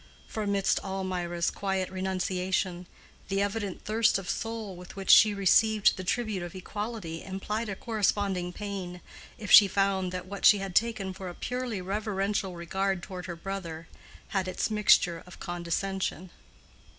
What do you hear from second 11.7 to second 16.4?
reverential regard toward her brother had its mixture of condescension.